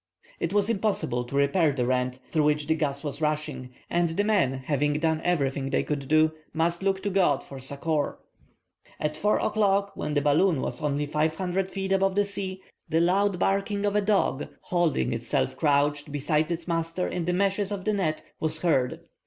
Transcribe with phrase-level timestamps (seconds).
[0.39, 4.23] It was impossible to repair the rent, through which the gas was rushing, and the
[4.23, 8.17] men having done everything they could do, must look to God for succor.
[8.99, 13.37] At 4 o'clock, when the balloon was only 500 feet above the sea, the loud
[13.37, 17.93] barking of a dog, holding itself crouched beside its master in the meshes of the
[17.93, 19.01] net, was heard.